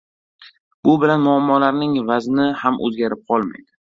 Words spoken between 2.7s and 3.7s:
oʻzgarib qolmaydi.